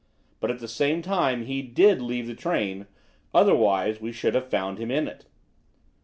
[0.39, 2.87] But, at the same time, he did leave the train,
[3.35, 5.25] otherwise we should have found him in it."